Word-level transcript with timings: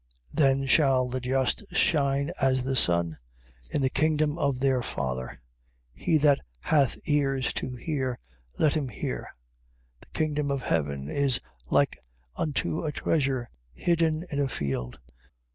13:43. 0.33 0.33
Then 0.39 0.65
shall 0.65 1.07
the 1.09 1.19
just 1.19 1.75
shine 1.75 2.31
as 2.41 2.63
the 2.63 2.75
sun, 2.75 3.19
in 3.69 3.83
the 3.83 3.89
kingdom 3.91 4.35
of 4.39 4.59
their 4.59 4.81
Father. 4.81 5.39
He 5.93 6.17
that 6.17 6.39
hath 6.59 6.97
ears 7.05 7.53
to 7.53 7.75
hear, 7.75 8.17
let 8.57 8.73
him 8.73 8.87
hear. 8.89 9.27
13:44. 9.99 9.99
The 10.01 10.19
kingdom 10.19 10.49
of 10.49 10.63
heaven 10.63 11.07
is 11.07 11.39
like 11.69 11.99
unto 12.35 12.83
a 12.83 12.91
treasure 12.91 13.47
hidden 13.75 14.25
in 14.31 14.39
a 14.39 14.47
field. 14.49 14.97